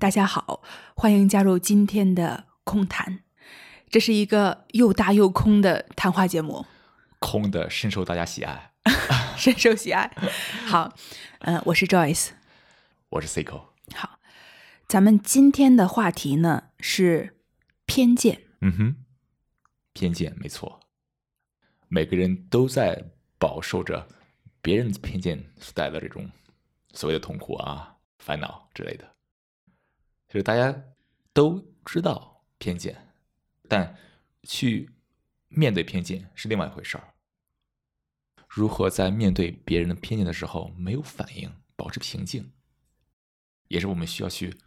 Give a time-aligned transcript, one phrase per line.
[0.00, 0.62] 大家好，
[0.94, 3.24] 欢迎加入今天的空谈。
[3.90, 6.64] 这是一个又大又空的谈话节目，
[7.18, 8.70] 空的深受大家喜爱，
[9.36, 10.08] 深受喜爱。
[10.68, 10.94] 好，
[11.40, 12.28] 嗯，我是 Joyce，
[13.08, 13.70] 我是 Cico。
[13.92, 14.20] 好，
[14.86, 17.36] 咱们今天的话题呢是
[17.84, 18.42] 偏见。
[18.60, 18.96] 嗯哼，
[19.94, 20.78] 偏见没错，
[21.88, 24.06] 每个人都在饱受着
[24.62, 26.30] 别人的偏见所带来的这种
[26.92, 29.17] 所谓的痛苦啊、烦恼之类的。
[30.28, 30.84] 就是大家
[31.32, 33.14] 都知道偏见，
[33.68, 33.96] 但
[34.42, 34.90] 去
[35.48, 37.14] 面对偏见是另外一回事儿。
[38.46, 42.52] 如何在面对别人的偏见的时候没有反应，保持平静，
[43.68, 44.58] 也是我们需要去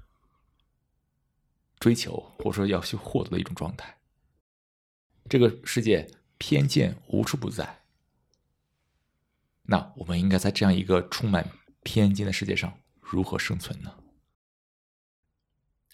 [1.80, 3.98] 追求或者说要去获得的一种状态。
[5.30, 7.84] 这个世界偏见无处不在，
[9.64, 11.52] 那我们应该在这样一个充满
[11.84, 14.01] 偏见的世界上如何生存呢？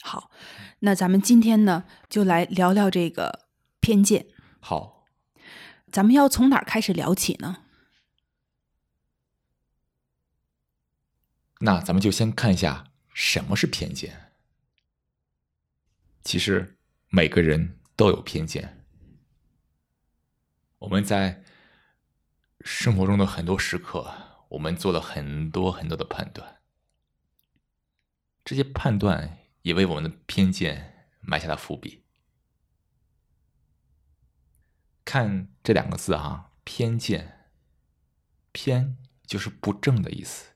[0.02, 0.32] 好，
[0.80, 3.48] 那咱们今天呢，就来聊聊这个
[3.82, 4.28] 偏见。
[4.60, 5.06] 好，
[5.92, 7.64] 咱们要从哪儿开始聊起呢？
[11.60, 14.32] 那咱们就先看一下什么是偏见。
[16.24, 16.78] 其实
[17.10, 18.86] 每个人都有偏见，
[20.78, 21.44] 我们在
[22.62, 26.62] 生活中的很多时刻，我们做了很多很多的判断，
[28.46, 29.40] 这些判断。
[29.68, 32.06] 也为我们的偏见埋下了伏笔。
[35.04, 37.50] 看这两个字啊，偏见，
[38.54, 40.54] 偏就是不正的意思，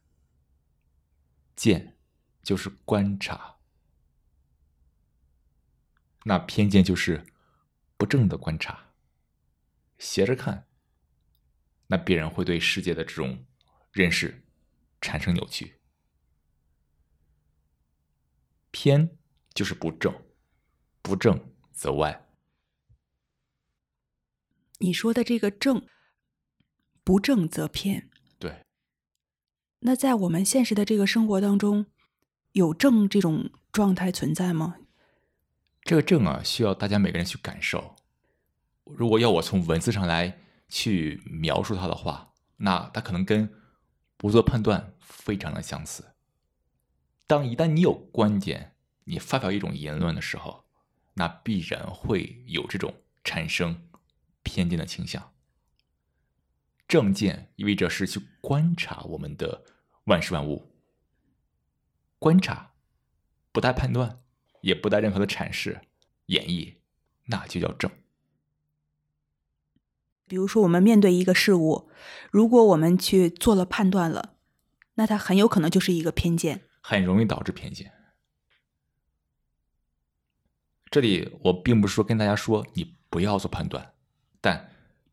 [1.57, 1.97] 见
[2.41, 3.57] 就是观察，
[6.23, 7.25] 那偏见就是
[7.97, 8.93] 不正的观察，
[9.97, 10.69] 斜着看，
[11.87, 13.45] 那必然会对世界的这种
[13.91, 14.45] 认识
[15.01, 15.80] 产生扭曲。
[18.71, 19.17] 偏
[19.53, 20.13] 就是不正，
[21.01, 22.25] 不正则歪。
[24.79, 25.85] 你说的这个正，
[27.03, 28.09] 不正则偏。
[28.39, 28.65] 对。
[29.81, 31.85] 那在我们现实的这个生活当中，
[32.53, 34.77] 有正这种状态存在吗？
[35.83, 37.95] 这个正啊，需要大家每个人去感受。
[38.85, 40.39] 如果要我从文字上来
[40.69, 43.51] 去描述它的话，那它可能跟
[44.17, 46.03] 不做判断非常的相似。
[47.31, 48.75] 当一旦你有观点，
[49.05, 50.65] 你发表一种言论的时候，
[51.13, 52.93] 那必然会有这种
[53.23, 53.87] 产生
[54.43, 55.31] 偏见的倾向。
[56.89, 59.63] 正见意味着是去观察我们的
[60.07, 60.73] 万事万物，
[62.19, 62.73] 观察
[63.53, 64.19] 不带判断，
[64.59, 65.79] 也不带任何的阐释、
[66.25, 66.73] 演绎，
[67.27, 67.89] 那就叫正。
[70.27, 71.89] 比如说，我们面对一个事物，
[72.29, 74.35] 如果我们去做了判断了，
[74.95, 76.63] 那它很有可能就是一个偏见。
[76.81, 77.93] 很容易导致偏见。
[80.89, 83.93] 这里我并不是说跟大家说你不要做判断，
[84.41, 84.69] 但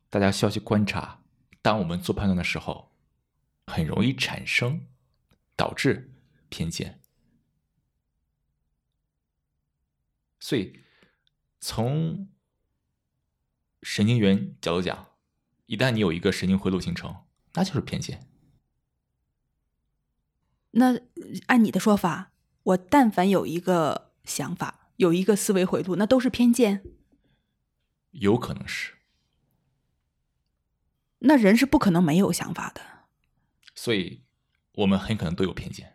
[0.09, 1.21] 大家需要去观察，
[1.61, 2.91] 当我们做判断的时候，
[3.65, 4.85] 很容易产生
[5.55, 6.11] 导致
[6.49, 6.99] 偏见。
[10.41, 10.83] 所以，
[11.59, 12.29] 从
[13.83, 15.07] 神经元角度讲，
[15.65, 18.28] 一旦你有一个神经回路形成，那就是偏见。
[20.71, 20.99] 那
[21.47, 22.31] 按你的说法，
[22.63, 26.83] 我但凡有一个想法，有一个思维回路，那都是偏见。
[28.11, 28.93] 有可能是。
[31.19, 32.81] 那人是不可能没有想法的。
[33.75, 34.23] 所以，
[34.73, 35.93] 我们很可能都有偏见。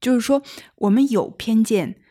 [0.00, 0.42] 就是说，
[0.76, 2.02] 我们有偏见，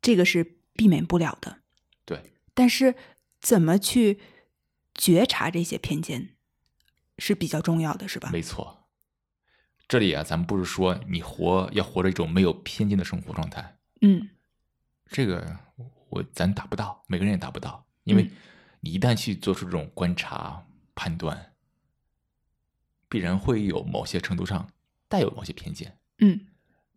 [0.00, 1.62] 这个是避免不了的。
[2.04, 2.34] 对。
[2.54, 2.94] 但是，
[3.40, 4.20] 怎么去
[4.94, 6.36] 觉察这些偏见
[7.18, 8.30] 是比较重要的，是吧？
[8.32, 8.81] 没错。
[9.92, 14.26] 这里啊，咱们不是说你活要活着一种没有偏见的生活状态，嗯，
[15.04, 15.58] 这个
[16.08, 18.30] 我咱达不到，每个人也达不到，因为
[18.80, 21.52] 你一旦去做出这种观察判断，
[23.06, 24.66] 必然会有某些程度上
[25.08, 26.46] 带有某些偏见，嗯，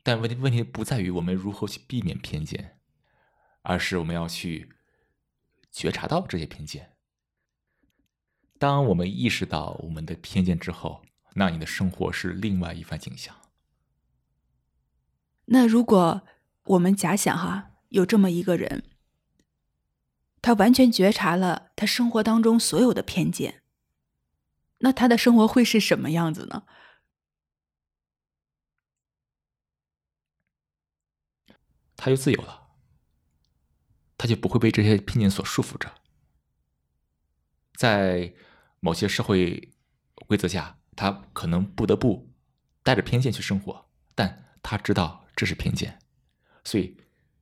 [0.02, 2.80] 但问题问题不在于我们如何去避免偏见，
[3.64, 4.70] 而是我们要去
[5.70, 6.94] 觉察到这些偏见。
[8.58, 11.04] 当我们意识到我们的偏见之后。
[11.38, 13.36] 那你的生活是另外一番景象。
[15.46, 16.24] 那如果
[16.64, 18.84] 我们假想哈，有这么一个人，
[20.42, 23.62] 他完全觉察了他生活当中所有的偏见，
[24.80, 26.64] 那他的生活会是什么样子呢？
[31.98, 32.70] 他就自由了，
[34.18, 35.94] 他就不会被这些偏见所束缚着，
[37.76, 38.34] 在
[38.80, 39.74] 某些社会
[40.28, 40.80] 规则下。
[40.96, 42.34] 他可能不得不
[42.84, 46.00] 带着偏见去生活，但他知道这是偏见。
[46.64, 46.98] 所以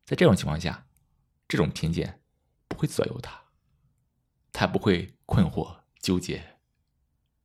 [0.05, 0.87] 在这种情况下，
[1.47, 2.21] 这种偏见
[2.67, 3.43] 不会左右他，
[4.51, 6.57] 他不会困惑纠结，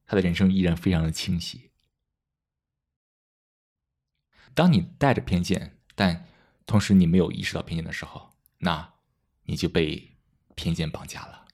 [0.06, 1.70] 他的人生依然非常的清晰。
[4.54, 6.26] 当你带着偏见，但
[6.66, 8.94] 同时你没有意识到偏见的时候，那
[9.44, 10.16] 你就被
[10.54, 11.46] 偏见绑架了。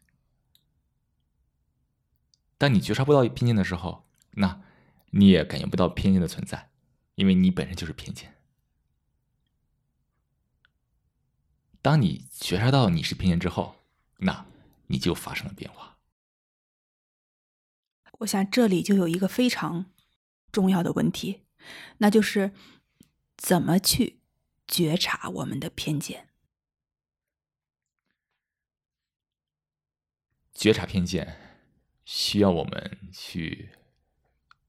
[2.56, 4.03] 当你觉察不到偏见的时候，
[4.36, 4.62] 那
[5.10, 6.70] 你也感觉不到偏见的存在，
[7.14, 8.34] 因为你本身就是偏见。
[11.80, 13.76] 当你觉察到你是偏见之后，
[14.18, 14.46] 那
[14.88, 15.98] 你就发生了变化。
[18.20, 19.92] 我想这里就有一个非常
[20.50, 21.42] 重要的问题，
[21.98, 22.52] 那就是
[23.36, 24.20] 怎么去
[24.66, 26.28] 觉察我们的偏见。
[30.52, 31.40] 觉察偏见。
[32.06, 33.70] 需要我们去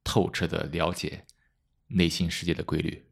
[0.05, 1.25] 透彻的了解
[1.87, 3.05] 内心世界的规律，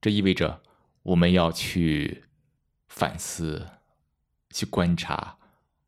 [0.00, 0.64] 这意味着
[1.04, 2.24] 我们要去
[2.88, 3.78] 反思、
[4.50, 5.38] 去观察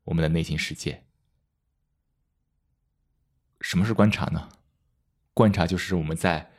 [0.05, 1.03] 我们的内心世界。
[3.59, 4.47] 什么是观察呢？
[5.33, 6.53] 观察就是我们在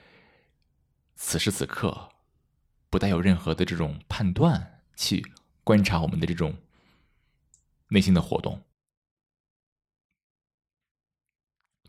[1.15, 2.11] 此时此刻
[2.91, 5.25] 不带有任何的这种判断，去
[5.65, 6.61] 观察我们的这种。
[7.91, 8.63] 内心的活动，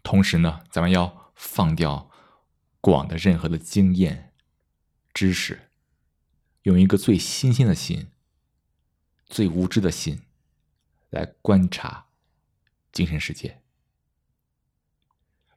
[0.10, 2.10] 同时呢，咱们要放掉
[2.82, 4.34] 过往的任何的经验、
[5.14, 5.70] 知识，
[6.64, 8.10] 用一个最新鲜的心、
[9.28, 10.24] 最无知的心
[11.12, 12.08] 来观察
[12.92, 13.62] 精神世界。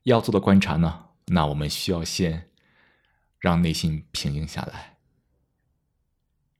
[0.03, 2.51] 要做的观察呢，那我们需要先
[3.39, 4.99] 让内心平静下来。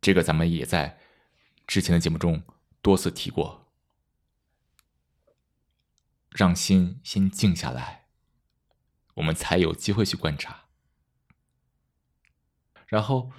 [0.00, 0.99] 这个咱们也在
[1.67, 2.43] 之前的节目中
[2.81, 3.62] 多次提过。
[6.34, 8.06] 让心先静下来，
[9.14, 10.64] 我们才有机会去观察。
[12.87, 13.31] 然后，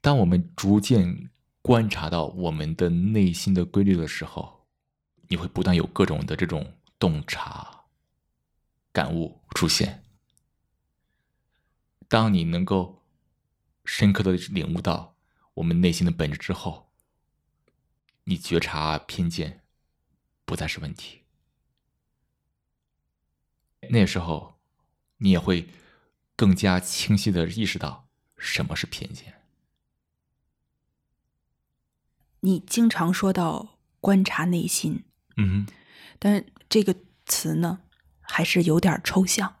[0.00, 1.30] 当我们逐渐
[1.62, 4.66] 观察到我们的内心的规律的时候，
[5.28, 7.84] 你会不断有各种的这种洞察、
[8.92, 10.04] 感悟出现。
[12.08, 13.04] 当你能够
[13.84, 15.16] 深刻的领悟到
[15.54, 16.90] 我们内心的本质之后，
[18.24, 19.62] 你觉察偏见
[20.44, 21.22] 不再是问题。
[23.90, 24.58] 那时候，
[25.18, 25.68] 你也会
[26.36, 29.34] 更加清晰的意识到什么是偏见。
[32.40, 35.04] 你经常说到观察内心，
[35.36, 35.66] 嗯，
[36.18, 36.94] 但这个
[37.26, 37.80] 词呢，
[38.20, 39.56] 还是有点抽象。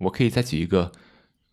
[0.00, 0.92] 我可以再举一个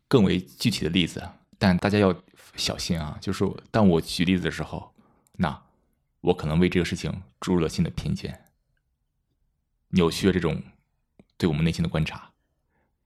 [0.08, 2.24] 更为具体的例子，但大家要
[2.56, 3.18] 小心啊！
[3.22, 4.94] 就是当我举例子的时候，
[5.34, 5.64] 那
[6.22, 8.53] 我可能为这个事情注入了新的偏见。
[9.94, 10.62] 扭曲了这种
[11.38, 12.34] 对我们内心的观察，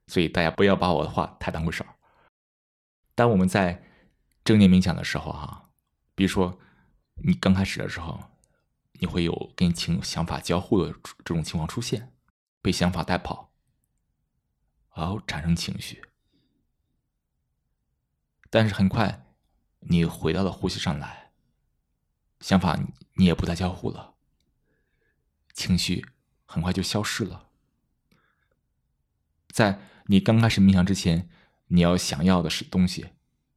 [0.08, 1.96] 所以大家不要把我的话太当回事儿。
[3.14, 3.84] 当我们在
[4.46, 5.70] 正念冥想的时候，哈，
[6.16, 6.58] 比如说
[7.16, 8.32] 你刚开始的时候，
[8.94, 10.92] 你会有跟情想法交互的
[11.26, 12.14] 这种情况出现，
[12.62, 13.52] 被想法带跑，
[14.96, 16.02] 然后产生情绪。
[18.50, 19.26] 但是很快
[19.80, 21.32] 你回到了呼吸上来，
[22.40, 22.80] 想法
[23.16, 24.16] 你也不再交互了，
[25.54, 26.06] 情绪。
[26.48, 27.50] 很快就消失了。
[29.50, 31.30] 在你刚开始冥想之前，
[31.68, 33.12] 你要想要的是东西，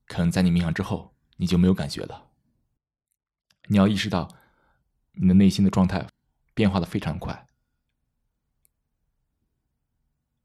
[0.06, 2.30] 可能在你冥想之后，你就没有感觉了。
[3.68, 4.36] 你要意识到，
[5.12, 6.08] 你的内心的状态
[6.52, 7.46] 变化的非常快，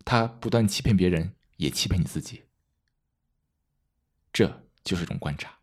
[0.05, 2.45] 他不断欺骗别人，也欺骗你自己。
[4.31, 5.57] 这就是一种观察。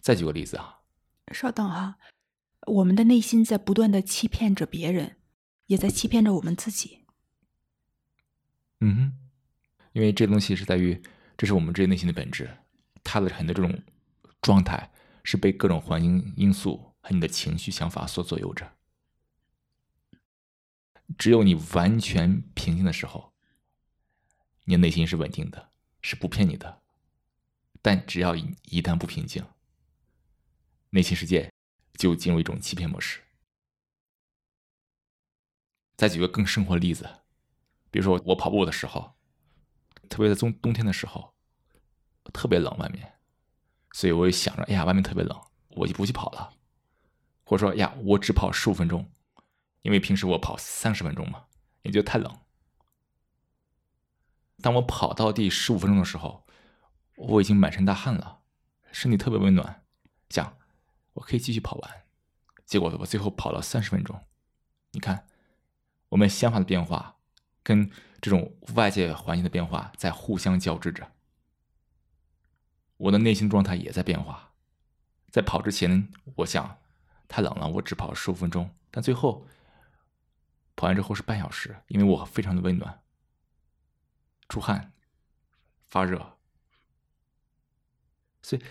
[0.00, 0.80] 再举个例子啊，
[1.32, 1.98] 稍等哈。
[2.66, 5.16] 我们的内心在不断的欺骗着别人，
[5.66, 7.00] 也在欺骗着我们自己。
[8.80, 9.12] 嗯哼，
[9.92, 11.02] 因为这东西是在于，
[11.36, 12.58] 这是我们这些内心的本质，
[13.02, 13.82] 它的很多这种
[14.40, 14.92] 状态
[15.24, 18.72] 是被各种环境因素和你的情绪想法所左右着。
[21.18, 23.32] 只有你完全平静的时候，
[24.64, 26.80] 你的内心是稳定的，是不骗你的。
[27.82, 29.44] 但只要一一旦不平静，
[30.90, 31.52] 内心世界。
[31.94, 33.20] 就进入一种欺骗模式。
[35.96, 37.08] 再举个更生活例子，
[37.90, 39.14] 比如说我跑步的时候，
[40.08, 41.34] 特别在冬冬天的时候，
[42.32, 43.20] 特别冷外面，
[43.92, 46.54] 所以我就想着，哎呀，外面特别冷，我就不去跑了。
[47.44, 49.12] 或者说，呀，我只跑十五分钟，
[49.82, 51.44] 因为平时我跑三十分钟嘛，
[51.82, 52.40] 也觉得太冷。
[54.60, 56.46] 当我跑到第十五分钟的时候，
[57.16, 58.40] 我已经满身大汗了，
[58.90, 59.84] 身体特别温暖，
[60.30, 60.58] 想。
[61.14, 62.04] 我可以继续跑完，
[62.64, 64.24] 结果我最后跑了三十分钟。
[64.92, 65.26] 你看，
[66.10, 67.16] 我们想法的变化
[67.62, 67.90] 跟
[68.20, 71.12] 这种外界环境的变化在互相交织着。
[72.96, 74.52] 我的内心状态也在变化。
[75.30, 76.78] 在跑之前，我想
[77.26, 78.74] 太冷了，我只跑十五分钟。
[78.90, 79.46] 但最后
[80.76, 83.00] 跑完之后是半小时，因为我非常的温暖，
[84.48, 84.92] 出汗、
[85.86, 86.36] 发热，
[88.42, 88.62] 所以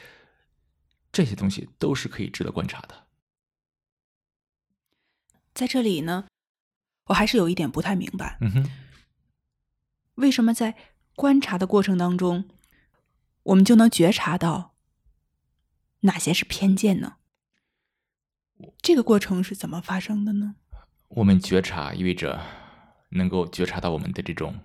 [1.12, 3.08] 这些东西都是可以值得观察的。
[5.53, 6.27] 在这里呢，
[7.06, 8.70] 我还是有一点不太明白，嗯哼，
[10.15, 10.77] 为什么在
[11.15, 12.50] 观察的过程当中，
[13.44, 14.75] 我们就能觉察到
[16.01, 17.18] 哪些是偏见呢？
[18.82, 20.56] 这个过程是怎么发生的呢？
[21.10, 22.41] 我们觉察意味着
[23.10, 24.58] 能够觉察到我们的这种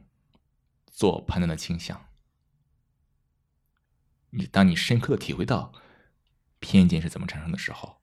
[0.87, 2.07] 做判断的倾向。
[4.31, 5.73] 你当你深刻的体会到
[6.59, 8.01] 偏见是怎么产生的时候，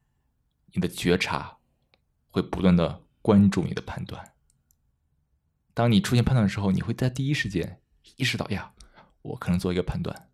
[0.74, 1.57] 你的觉察
[2.29, 4.33] 会不断的关注你的判断。
[5.74, 7.81] 当你出现判断的时候，你会在第一时间
[8.17, 8.74] 意识到呀，
[9.22, 10.29] 我可能做一个判断。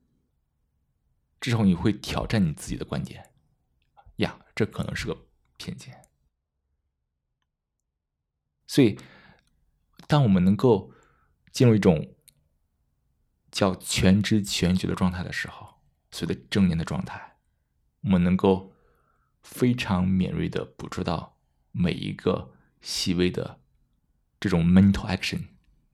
[1.40, 3.32] 之后你会挑战你自己的观点，
[4.18, 6.04] 呀，这可能是个偏见。
[8.68, 9.00] 所以，
[10.08, 10.92] 当我们能够
[11.52, 12.14] 进入一种
[13.50, 17.29] 叫全知全觉的状态的时候，所谓的正念的状态，
[18.02, 18.74] 我们能够
[19.42, 21.38] 非常敏锐的捕捉到
[21.72, 23.60] 每一个细微的
[24.40, 25.48] 这种 mental action，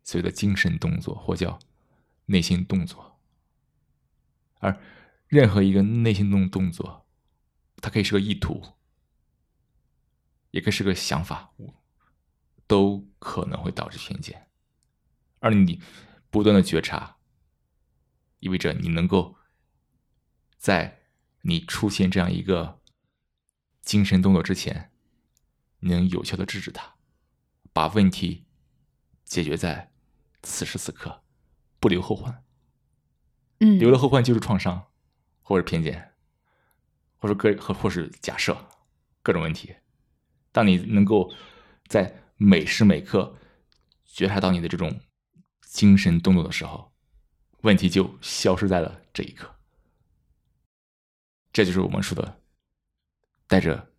[0.03, 1.59] 所谓的精神动作或叫
[2.25, 3.19] 内心动作，
[4.59, 4.79] 而
[5.27, 7.07] 任何一个内心动动作，
[7.77, 8.75] 它可以是个意图，
[10.51, 11.53] 也可以是个想法，
[12.67, 14.47] 都可能会导致偏见。
[15.39, 15.81] 而你
[16.29, 17.17] 不断的觉察，
[18.39, 19.38] 意味着你能够
[20.57, 21.04] 在
[21.47, 22.81] 你出现这样一个
[23.81, 24.91] 精神动作之前，
[25.79, 26.95] 能有效的制止它，
[27.71, 28.45] 把问题
[29.23, 29.91] 解决在
[30.41, 31.23] 此时此刻，
[31.79, 32.43] 不留后患。
[33.59, 34.87] 嗯，留了后患就是创伤。
[35.47, 36.15] 或者偏见，
[37.17, 38.67] 或者各或或是假设，
[39.21, 39.75] 各种问题。
[40.51, 41.31] 当你能够
[41.85, 43.35] 在每时每刻
[44.05, 44.99] 觉察到你的这种
[45.61, 46.91] 精神动作的时候，
[47.61, 49.54] 问题就消失在了这一刻。
[51.55, 52.41] 这就是我们说的，
[53.47, 53.93] 带着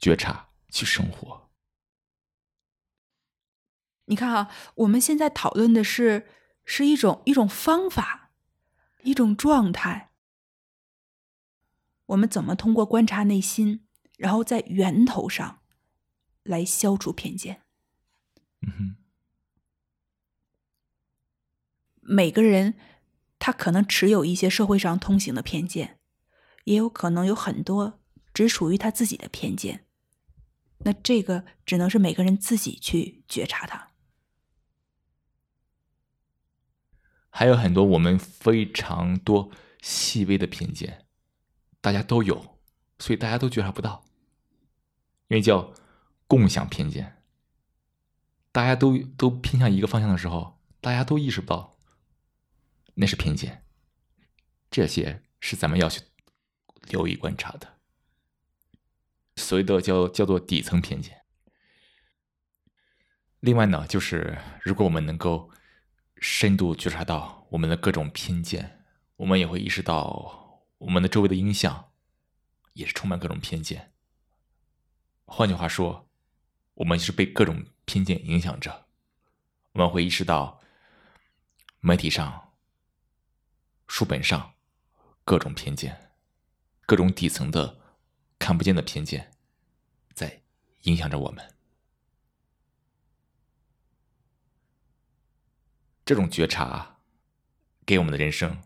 [0.00, 1.48] 觉察去生活。
[4.06, 6.28] 你看啊，我们现在讨论的是
[6.64, 8.32] 是一种一种方法，
[9.04, 10.10] 一种状态。
[12.06, 15.62] 我们怎么通过观察内心，然后在源头上
[16.42, 17.62] 来消除偏见？
[18.62, 18.96] 嗯哼，
[22.00, 22.74] 每个人
[23.38, 25.99] 他可能持有一些社会上通行的偏见，
[26.70, 28.00] 也有可能有很多
[28.32, 29.86] 只属于他自己的偏见。
[30.78, 33.90] 那这个只能是每个人自己去觉察它。
[37.28, 39.50] 还有很多我们非常多
[39.82, 41.06] 细微的偏见。
[41.80, 42.60] 大家都有，
[43.00, 44.04] 所以大家都觉察不到，
[45.26, 45.74] 因为叫
[46.28, 47.16] 共享偏见。
[48.52, 51.76] 大家都都偏向一个方向的时候，大家都意识不到
[52.94, 53.64] 那是偏见。
[54.70, 56.02] 这些是咱们要去
[56.88, 57.78] 留意观察的，
[59.36, 61.22] 所谓的叫叫做底层偏见。
[63.40, 65.50] 另外呢，就是如果我们能够
[66.16, 68.84] 深度觉察到我们的各种偏见，
[69.16, 70.38] 我们也会意识到。
[70.80, 71.92] 我们的周围的影响
[72.72, 73.92] 也是充满各种偏见。
[75.26, 76.08] 换句话说，
[76.72, 78.86] 我们是被各种偏见影响着。
[79.72, 80.58] 我们会意识到
[81.80, 82.54] 媒体上、
[83.88, 84.54] 书本上
[85.22, 86.09] 各种偏见，
[86.90, 87.78] 各种底层的
[88.36, 89.30] 看不见的偏见
[90.12, 90.42] 在
[90.82, 91.54] 影响着我们。
[96.04, 96.98] 这种觉察
[97.86, 98.60] 给我们的人生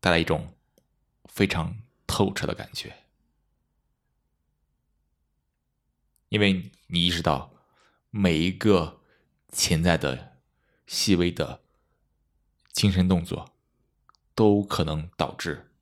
[0.00, 0.50] 带来一种。
[1.26, 2.96] 非常透彻的感觉，
[6.28, 7.52] 因为你意识到
[8.10, 9.00] 每一个
[9.50, 10.38] 潜在的
[10.86, 11.60] 细微的
[12.70, 13.52] 精神动作
[14.36, 15.73] 都可能导致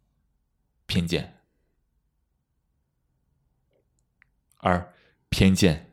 [0.86, 1.42] 偏见，
[4.58, 4.94] 而
[5.28, 5.92] 偏见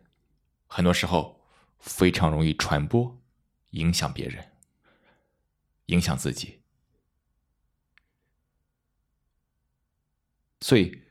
[0.68, 1.42] 很多时候
[1.80, 3.22] 非常容易传播，
[3.72, 4.52] 影响别人，
[5.86, 6.62] 影响自己。
[10.62, 11.04] 所以，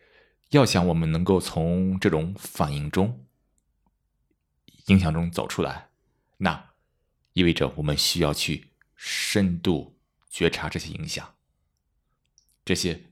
[0.51, 3.27] 要想我们能够从这种反应中、
[4.87, 5.89] 影响中走出来，
[6.37, 6.75] 那
[7.33, 11.35] 意味着我们需要去深度觉察这些影响，
[12.65, 13.07] 这些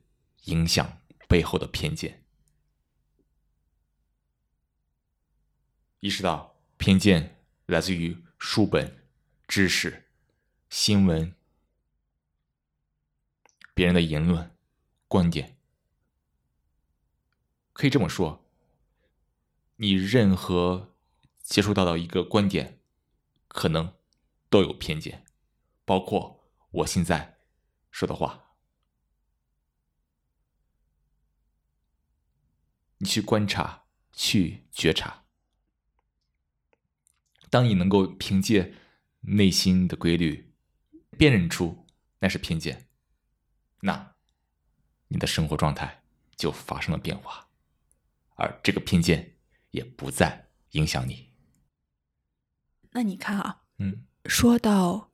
[0.46, 2.24] 影响背后的偏见，
[6.00, 9.04] 意识到偏见来自于书本、
[9.48, 10.08] 知识、
[10.70, 11.34] 新闻、
[13.74, 14.56] 别人的言论、
[15.08, 15.58] 观点，
[17.72, 18.48] 可以这么说，
[19.76, 20.94] 你任何
[21.42, 22.80] 接触到的一个观点，
[23.48, 23.92] 可能
[24.48, 25.24] 都有偏见，
[25.84, 27.38] 包括我现在
[27.90, 28.45] 说的话。
[33.06, 35.22] 你去观察，去觉察。
[37.48, 38.74] 当你能够凭借
[39.20, 40.52] 内心的规律
[41.16, 41.86] 辨认出
[42.18, 42.88] 那是偏见，
[43.82, 44.16] 那
[45.06, 46.02] 你的生活状态
[46.34, 47.46] 就发生了变化，
[48.34, 49.36] 而这个偏见
[49.70, 51.32] 也不再影响你。
[52.90, 55.12] 那你看啊，嗯，说到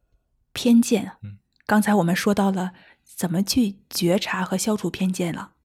[0.55, 2.73] 偏见，嗯，刚才我们说到了
[3.05, 5.57] 怎么去觉察和消除偏见了。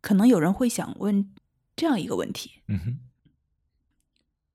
[0.00, 1.34] 可能有人会想问
[1.76, 2.98] 这样一个问题，嗯哼，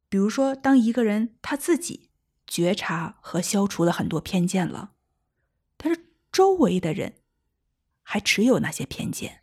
[0.09, 2.09] 比如说，当一个人他自己
[2.47, 4.93] 觉察和消除了很多偏见了，
[5.77, 7.15] 但是周围的人
[8.01, 9.41] 还持有那些偏见，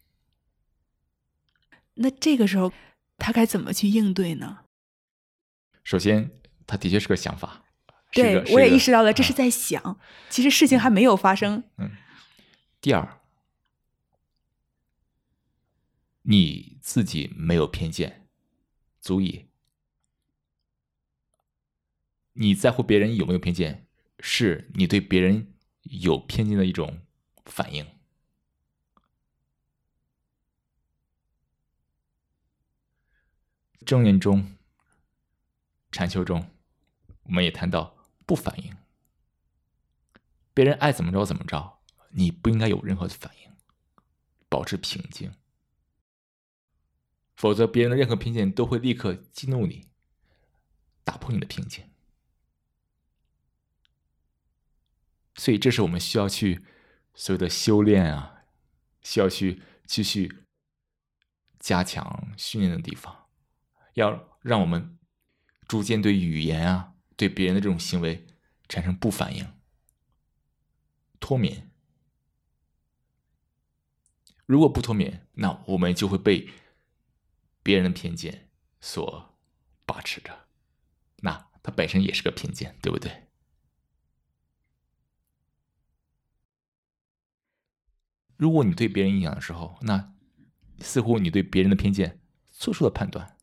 [1.94, 2.72] 那这个时候
[3.18, 4.64] 他该怎么去应对呢？
[5.84, 6.30] 首先，
[6.66, 7.64] 他的确是个想法，
[8.12, 9.98] 对我也意识到了，这是在想，
[10.30, 11.64] 其实事情还没有发生。
[11.78, 11.90] 嗯，
[12.80, 13.21] 第二。
[16.22, 18.28] 你自己没有偏见，
[19.00, 19.48] 足以。
[22.34, 23.86] 你在乎别人有没有偏见，
[24.20, 27.02] 是你对别人有偏见的一种
[27.44, 27.86] 反应。
[33.84, 34.56] 正念中、
[35.90, 36.48] 禅修中，
[37.24, 38.76] 我们也谈到不反应。
[40.54, 43.52] 别人爱怎么着怎么着，你不应该有任何的反应，
[44.48, 45.34] 保持平静。
[47.34, 49.88] 否则，别人的任何偏见都会立刻激怒你，
[51.02, 51.84] 打破你的平静。
[55.34, 56.64] 所以，这是我们需要去
[57.14, 58.44] 所有的修炼啊，
[59.02, 60.44] 需要去继续
[61.58, 63.28] 加强训练的地方，
[63.94, 64.98] 要让我们
[65.66, 68.26] 逐渐对语言啊，对别人的这种行为
[68.68, 69.52] 产生不反应、
[71.18, 71.70] 脱敏。
[74.46, 76.48] 如果不脱敏，那我们就会被。
[77.62, 79.38] 别人的偏见所
[79.86, 80.48] 把持着，
[81.18, 83.28] 那它本身也是个偏见，对不对？
[88.36, 90.12] 如果你对别人影响的时候，那
[90.80, 92.20] 似乎你对别人的偏见
[92.50, 93.38] 做出了判断，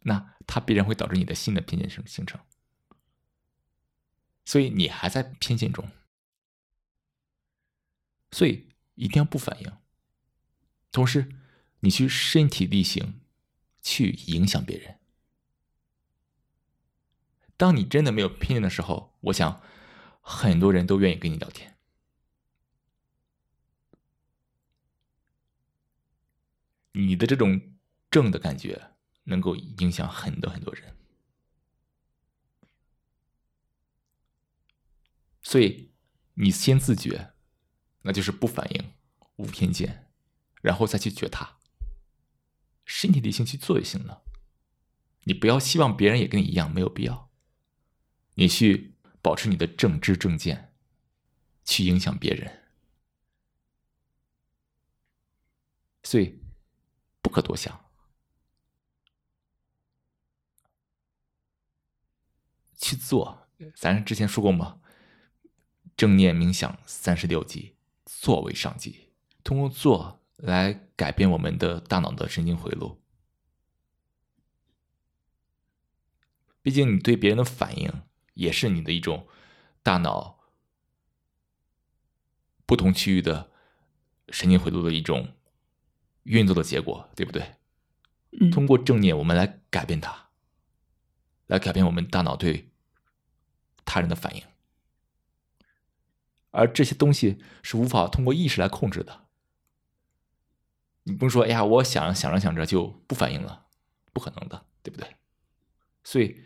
[0.00, 2.40] 那它必然会导致你的新的偏见生形成，
[4.46, 5.90] 所以你还在偏见中，
[8.30, 9.70] 所以一定要不反应，
[10.90, 11.42] 同时。
[11.80, 13.20] 你去身体力行，
[13.82, 14.98] 去影响别人。
[17.56, 19.62] 当你真的没有偏见的时候，我想
[20.20, 21.76] 很多人都愿意跟你聊天。
[26.92, 27.76] 你的这种
[28.10, 28.90] 正的感觉，
[29.24, 30.96] 能够影响很多很多人。
[35.42, 35.92] 所以，
[36.34, 37.34] 你先自觉，
[38.02, 38.92] 那就是不反应、
[39.36, 40.10] 无偏见，
[40.60, 41.55] 然后再去觉察。
[42.86, 44.22] 身体力行去做就行了，
[45.24, 47.28] 你不要希望别人也跟你一样，没有必要。
[48.34, 50.72] 你去保持你的正知正见，
[51.64, 52.62] 去影响别人，
[56.04, 56.40] 所以
[57.20, 57.84] 不可多想。
[62.78, 64.80] 去做，咱之前说过吗？
[65.96, 69.10] 正念冥想三十六计，作为上计，
[69.42, 70.15] 通过做。
[70.36, 73.00] 来改变我们的大脑的神经回路。
[76.62, 77.92] 毕竟，你对别人的反应
[78.34, 79.28] 也是你的一种
[79.82, 80.40] 大脑
[82.66, 83.52] 不同区域的
[84.30, 85.34] 神经回路的一种
[86.24, 87.54] 运作的结果，对不对？
[88.50, 90.30] 通过正念，我们来改变它，
[91.46, 92.72] 来改变我们大脑对
[93.84, 94.42] 他人的反应。
[96.50, 99.25] 而这些东西是无法通过意识来控制的。
[101.08, 103.66] 你不能说，哎呀，我想想着想着就不反应了，
[104.12, 105.16] 不可能的，对不对？
[106.02, 106.42] 所以，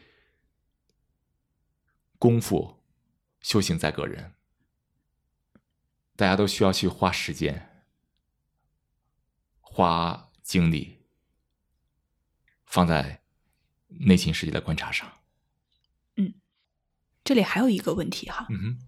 [2.18, 2.82] 功夫
[3.40, 4.34] 修行在个人，
[6.14, 7.86] 大家都需要去花时间、
[9.62, 11.06] 花精力
[12.66, 13.22] 放在
[13.88, 15.10] 内心世界的观察上。
[16.16, 16.34] 嗯，
[17.24, 18.78] 这里还有一个问题哈，嗯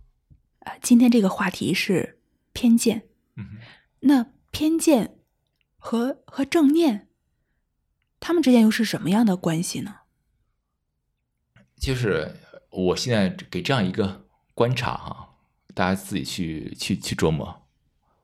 [0.82, 2.20] 今天这个话题是
[2.52, 3.58] 偏见，嗯哼，
[4.00, 5.18] 那偏见。
[5.84, 7.08] 和和正念，
[8.20, 10.02] 他们之间又是什么样的关系呢？
[11.74, 12.36] 就是
[12.70, 15.40] 我现在给这样一个观察哈，
[15.74, 17.66] 大家自己去去去琢磨，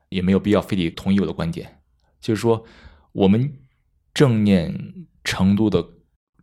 [0.08, 1.82] 也没有必要非得同意我的观点。
[2.20, 2.64] 就是说，
[3.10, 3.60] 我们
[4.14, 5.84] 正念程度的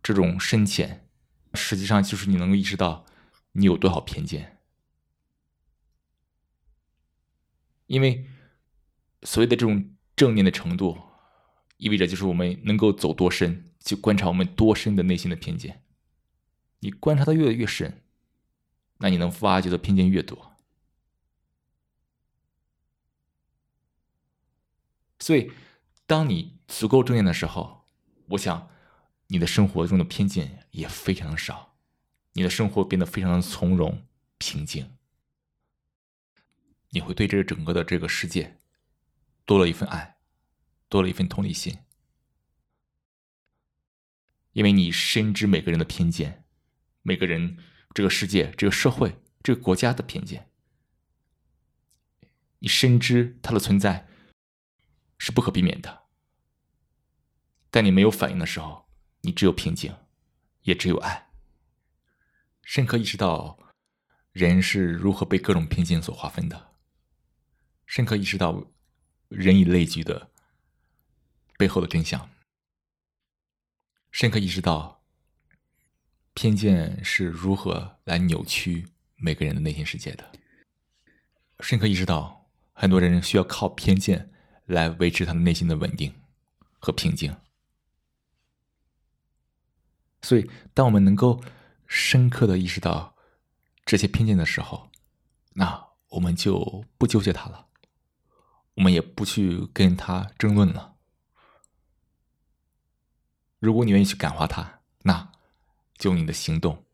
[0.02, 1.08] 这种深浅，
[1.54, 3.06] 实际上就是你能够意识到
[3.52, 4.58] 你有多少偏见，
[7.86, 8.26] 因为
[9.22, 10.98] 所谓的这种正念的程度，
[11.76, 15.84] 意味着就是我们能够走多深，去观察我们多深的内心的偏见。
[16.80, 18.02] 你观察的越越深，
[18.98, 20.56] 那你能挖掘的偏见越多。
[25.18, 25.50] 所以，
[26.06, 27.84] 当你足够正念的时候，
[28.28, 28.70] 我想
[29.26, 31.76] 你的生活中的偏见也非常的少，
[32.32, 34.06] 你的生活变得非常的从容
[34.38, 34.92] 平静。
[36.90, 38.58] 你会对这个整个的这个世界
[39.46, 40.18] 多了一份爱，
[40.90, 41.78] 多了一份同理心，
[44.52, 46.42] 因为你深知每个人的偏见。
[47.02, 47.58] 每个人、
[47.94, 50.50] 这个世界、这个社会、这个国家的偏见，
[52.58, 54.08] 你深知它的存在
[55.16, 56.08] 是不可避免的，
[57.70, 58.88] 但你没有反应的时候，
[59.20, 59.94] 你只有平静，
[60.62, 61.30] 也只有爱。
[62.64, 63.56] 深刻意识到
[64.32, 66.74] 人是如何被各种偏见所划分的，
[67.86, 68.72] 深刻意识到
[69.28, 70.30] 人以类聚的
[71.56, 72.28] 背后的真相，
[74.10, 74.96] 深刻意识到。
[76.38, 78.86] 偏见是如何来扭曲
[79.16, 80.32] 每个人的内心世界的？
[81.60, 84.30] 深刻意识到，很多人需要靠偏见
[84.66, 86.14] 来维持他的内心的稳定
[86.78, 87.34] 和平静。
[90.20, 91.42] 所以，当我们能够
[91.86, 93.16] 深刻的意识到
[93.86, 94.90] 这些偏见的时候，
[95.54, 97.66] 那我们就不纠结它了，
[98.76, 100.96] 我们也不去跟他争论了。
[103.58, 105.32] 如果你愿意去感化他，那。
[105.98, 106.84] 就用你的行动、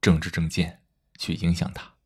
[0.00, 0.82] 政治政见
[1.18, 1.96] 去影响他。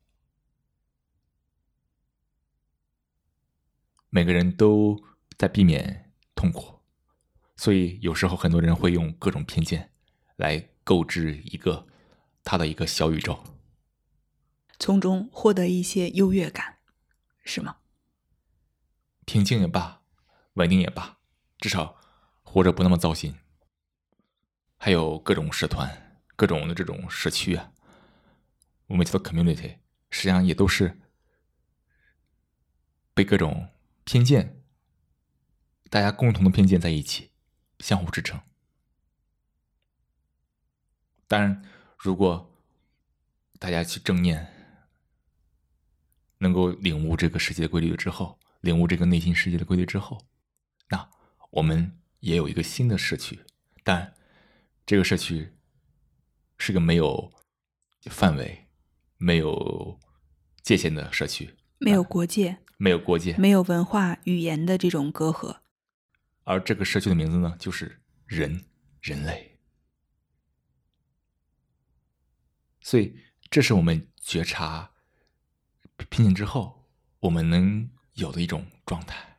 [4.08, 5.00] 每个人都
[5.38, 6.80] 在避免痛苦，
[7.56, 9.92] 所以有时候很多人会用各种偏见
[10.34, 11.86] 来构置一个
[12.42, 13.44] 他的一个小宇宙，
[14.80, 16.78] 从中获得一些优越感，
[17.44, 17.76] 是吗？
[19.30, 20.02] 平静也罢，
[20.54, 21.18] 稳定也罢，
[21.58, 21.96] 至少
[22.42, 23.32] 活着不那么糟心。
[24.76, 26.08] 还有各种社团。
[26.34, 27.72] 各种的这种社区啊，
[28.86, 29.76] 我们叫做 community，
[30.10, 30.98] 实际上也都是
[33.14, 33.68] 被各种
[34.04, 34.64] 偏见，
[35.90, 37.30] 大家共同的偏见在一起，
[37.78, 38.40] 相互支撑。
[41.28, 41.62] 当然，
[41.96, 42.58] 如果
[43.60, 44.50] 大家去正念，
[46.38, 50.26] 能够领悟这个世界规律之后，领悟这个内心世界的规律之后，
[50.88, 51.10] 那
[51.50, 53.40] 我们也有一个新的社区，
[53.84, 54.14] 但
[54.86, 55.56] 这个社区。
[56.62, 57.32] 是个没有
[58.10, 58.66] 范围、
[59.16, 59.98] 没有
[60.62, 65.60] 界限的社区，没有国界，没有国界，没有文化语言的这种隔阂。
[66.44, 68.66] 而这个社区的名字呢，就是人，
[69.00, 69.58] 人类。
[72.82, 73.16] 所以，
[73.48, 74.92] 这是我们觉察
[76.10, 79.38] 拼见之后，我们能有的一种状态。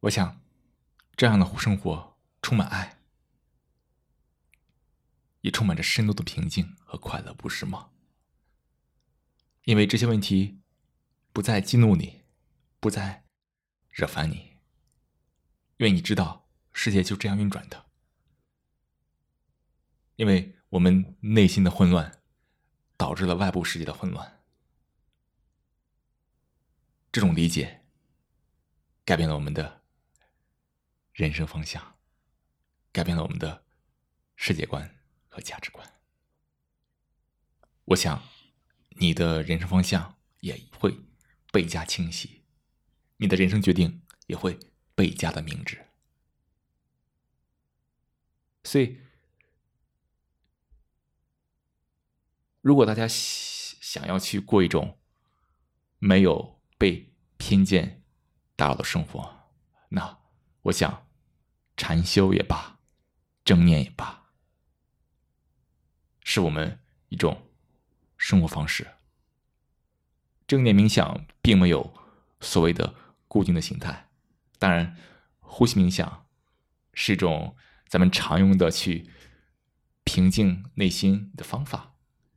[0.00, 0.40] 我想，
[1.16, 2.98] 这样的生活充满爱。
[5.42, 7.90] 也充满着深度的平静和快乐，不是吗？
[9.64, 10.62] 因为这些问题
[11.32, 12.22] 不再激怒你，
[12.78, 13.24] 不再
[13.90, 14.56] 惹烦你，
[15.78, 17.86] 因为你知道世界就这样运转的。
[20.14, 22.22] 因为我们内心的混乱
[22.96, 24.41] 导致了外部世界的混乱，
[27.12, 27.84] 这种理解
[29.04, 29.84] 改变了我们的
[31.12, 31.98] 人生方向，
[32.90, 33.64] 改变了我们的
[34.34, 34.98] 世界观。
[35.34, 35.90] 和价值观，
[37.86, 38.22] 我想
[38.98, 40.94] 你的人生方向也会
[41.50, 42.44] 倍加清晰，
[43.16, 44.60] 你的人生决定也会
[44.94, 45.88] 倍加的明智。
[48.64, 49.00] 所以，
[52.60, 55.00] 如果大家想要去过一种
[55.98, 58.02] 没有被偏见
[58.56, 59.52] 打扰的生活，
[59.90, 60.18] 那
[60.62, 61.06] 我想
[61.76, 62.80] 禅修也罢，
[63.44, 64.24] 正念也罢。
[66.24, 67.52] 是我们一种
[68.16, 68.84] 生活方式。
[70.48, 71.94] 正念冥想并没有
[72.40, 72.92] 所谓的
[73.28, 74.08] 固定的形态，
[74.58, 74.96] 当然，
[75.38, 76.26] 呼吸冥想
[76.94, 77.54] 是一种
[77.86, 79.08] 咱们常用的去
[80.02, 81.94] 平静内心的方法，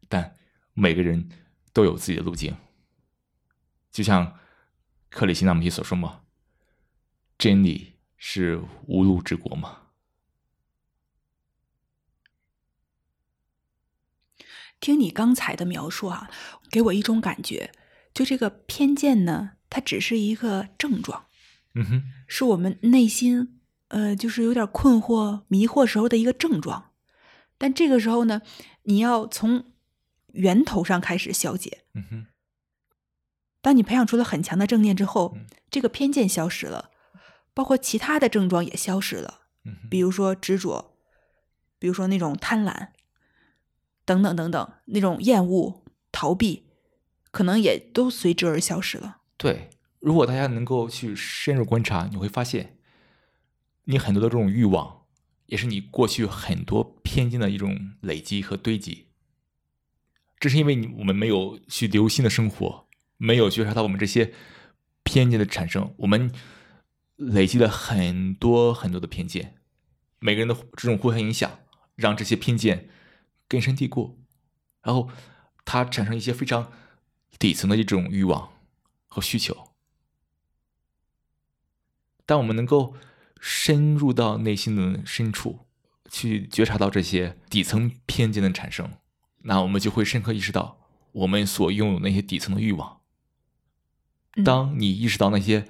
[0.08, 0.38] 但
[0.74, 1.32] 每个人
[1.74, 2.56] 都有自己的路径。
[3.96, 4.38] 就像
[5.10, 6.24] 克里希那穆提所说嘛
[7.40, 9.84] ：“真理是无路之国嘛。”
[14.82, 16.30] 听你刚才的描述啊，
[16.70, 17.72] 给我一种感觉，
[18.14, 21.28] 就这个偏见呢，它只是一个症状，
[21.74, 26.92] 嗯哼，是我们内心呃，就是有点困惑、迷惑时候的一个症状。
[27.58, 28.42] 但这个时候呢，
[28.84, 29.72] 你要从
[30.34, 31.86] 源头上开始消解。
[31.94, 32.28] 嗯哼，
[33.66, 36.92] 当你培养出了很强的正念之后，嗯这个偏见消失了，
[37.56, 40.96] 包括其他的症状也消失了，嗯，比如说执着，
[41.80, 42.90] 比如说那种贪婪，
[44.06, 46.68] 等等等等，那种厌恶、逃避，
[47.32, 49.22] 可能也都随之而消失了。
[49.36, 52.78] 对，如果大家能够去深入观察，你会发现，
[53.86, 55.06] 你很多的这种欲望，
[55.48, 59.08] 也是你过去很多偏见的一种累积和堆积。
[60.40, 62.85] 这是因为你我们没有去留心的生活，
[63.18, 64.34] 没有觉察到我们这些
[65.04, 66.32] 偏见的产生，我们
[67.16, 69.56] 累积了很多很多的偏见，
[70.20, 71.60] 每个人的这种互相影响，
[71.96, 72.90] 让这些偏见
[73.48, 74.20] 根深蒂固，
[74.82, 75.10] 然后
[75.64, 76.72] 它产生一些非常
[77.40, 78.52] 底层的一种欲望
[79.08, 79.70] 和需求。
[82.26, 82.96] 当我们能够
[83.40, 85.68] 深入到内心的深处，
[86.10, 88.92] 去觉察到这些底层偏见的产生，
[89.44, 90.80] 那我们就会深刻意识到
[91.12, 93.02] 我们所拥有那些底层的欲望。
[94.36, 95.68] 嗯当你意识到那些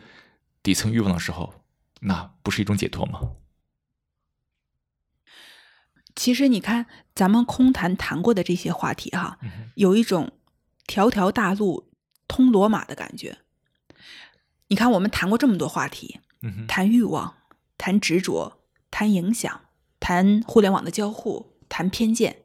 [0.61, 1.53] 底层欲望的时候，
[2.01, 3.19] 那不是一种解脱吗？
[6.15, 9.37] 其实你看，咱们空谈谈过的这些话题哈，
[9.75, 10.31] 有一种
[10.87, 11.91] 条条大路
[12.27, 13.39] 通罗马的感觉。
[14.67, 16.19] 你看，我们谈过这么多话题，
[16.67, 17.35] 谈欲望，
[17.77, 19.61] 谈执着，谈影响，
[19.99, 22.43] 谈互联网的交互，谈偏见。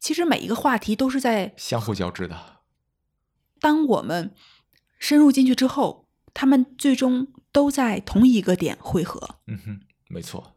[0.00, 2.62] 其实每一个话题都是在相互交织的。
[3.60, 4.34] 当我们
[5.02, 9.40] 深入进去之后，他们最终都在同一个点汇合。
[9.48, 10.56] 嗯哼，没错。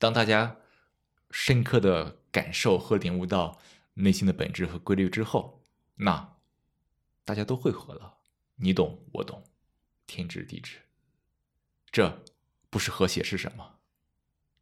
[0.00, 0.56] 当大家
[1.30, 3.60] 深刻的感受和领悟到
[3.94, 5.62] 内心的本质和规律之后，
[5.94, 6.36] 那
[7.24, 8.18] 大家都汇合了，
[8.56, 9.44] 你懂我懂，
[10.08, 10.78] 天知地知。
[11.92, 12.24] 这
[12.70, 13.78] 不是和谐是什么？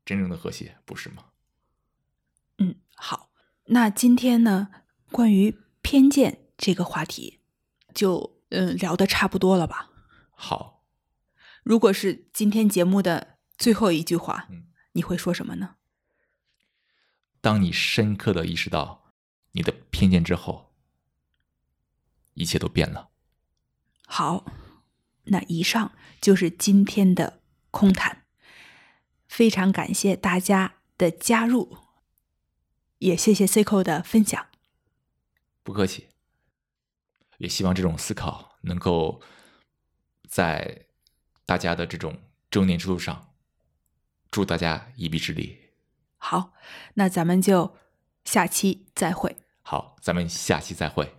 [0.05, 1.31] 真正的和谐不是吗？
[2.59, 3.33] 嗯，好，
[3.69, 4.69] 那今天呢，
[5.11, 5.57] 关于
[5.91, 7.41] 偏见这个话题，
[7.93, 9.91] 就嗯聊的差不多了吧？
[10.31, 10.85] 好，
[11.65, 15.75] 如果是今天节目的最后一句话，嗯你会说什么呢？
[17.41, 19.13] 当你深刻的意识到
[19.51, 20.73] 你的偏见之后，
[22.35, 23.09] 一切都变了。
[24.07, 24.45] 好，
[25.25, 27.41] 那以上就是今天的
[27.73, 28.27] 空谈，
[29.27, 31.79] 非常感谢大家的加入，
[32.99, 34.47] 也谢谢 Cico 的分享。
[35.63, 36.09] 不客气，
[37.39, 39.23] 也希望这种思考能够
[40.29, 40.87] 在
[41.45, 42.21] 大家的这种
[42.51, 43.35] 正念之路上，
[44.31, 45.71] 助大家一臂之力。
[46.17, 46.53] 好，
[46.95, 47.77] 那咱们就
[48.25, 49.37] 下期再会。
[49.63, 51.15] 好，咱们下期再会。